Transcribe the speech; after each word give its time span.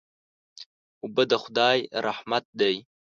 اوبه 1.03 1.23
د 1.31 1.33
خدای 1.43 1.79
رحمت 2.05 2.45
دی. 2.59 2.75